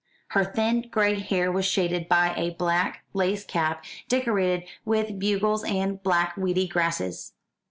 [0.29, 6.01] Her thin gray hair was shaded by a black lace cap, decorated with bugles and
[6.01, 7.33] black weedy grasses.